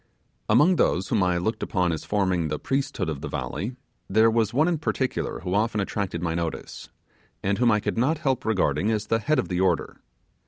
[0.49, 3.75] Among those whom I looked upon as forming the priesthood of the valley,
[4.09, 6.89] there was one in particular who often attracted my notice,
[7.43, 9.99] and whom I could not help regarding as the head of the order.